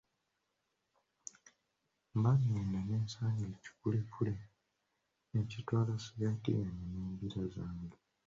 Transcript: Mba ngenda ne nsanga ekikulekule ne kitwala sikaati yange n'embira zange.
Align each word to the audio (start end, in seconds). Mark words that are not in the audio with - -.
Mba 2.17 2.31
ngenda 2.41 2.79
ne 2.87 2.95
nsanga 3.05 3.43
ekikulekule 3.53 4.35
ne 5.31 5.41
kitwala 5.49 5.93
sikaati 6.03 6.49
yange 6.61 6.79
n'embira 6.91 7.43
zange. 7.53 7.97